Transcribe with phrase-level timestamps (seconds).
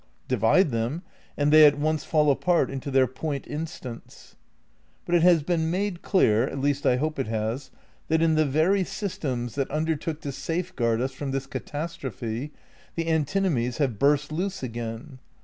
[0.27, 1.03] Divide them
[1.37, 4.35] and they at once fall apart into their point instants.
[5.05, 7.69] But it has been made clear (at least I hope it has)
[8.07, 12.51] that in the very systems that undertook to safeguard us from this catastrophe,
[12.95, 15.19] the antinomies have burst loose again.